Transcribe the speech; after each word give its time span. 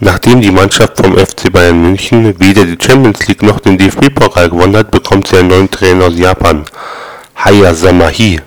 Nachdem 0.00 0.42
die 0.42 0.50
Mannschaft 0.50 0.98
vom 0.98 1.16
FC 1.16 1.50
Bayern 1.50 1.80
München 1.80 2.38
weder 2.38 2.66
die 2.66 2.76
Champions 2.78 3.26
League 3.28 3.42
noch 3.42 3.60
den 3.60 3.78
DFB-Pokal 3.78 4.50
gewonnen 4.50 4.76
hat, 4.76 4.90
bekommt 4.90 5.26
sie 5.26 5.38
einen 5.38 5.48
neuen 5.48 5.70
Trainer 5.70 6.04
aus 6.04 6.18
Japan, 6.18 6.66
Haya 7.34 7.72
Samahi. 7.72 8.40